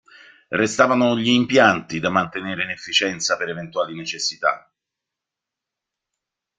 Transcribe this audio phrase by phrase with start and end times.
[0.47, 4.67] Restavano gli impianti da mantenere in efficienza per eventuali necessità.